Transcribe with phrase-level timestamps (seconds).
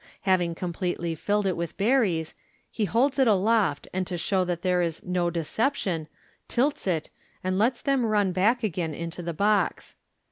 [0.21, 2.33] Having completely filled it with the berries,
[2.71, 6.07] he holds it aloft, and, to show that there is" no deception,"
[6.47, 7.11] tilts it,
[7.43, 9.95] and lets them run back again into the box.